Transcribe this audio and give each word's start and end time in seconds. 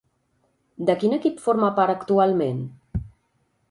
De 0.91 0.95
quin 1.03 1.13
equip 1.19 1.45
forma 1.45 1.71
part 1.79 1.97
actualment? 1.97 2.69